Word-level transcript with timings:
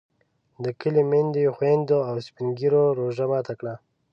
د 0.63 0.65
کلي 0.79 1.03
میندو، 1.11 1.53
خویندو 1.55 1.97
او 2.09 2.15
سپین 2.27 2.47
ږیرو 2.59 2.83
روژه 2.99 3.25
ماته 3.31 3.53
کړه. 3.59 3.73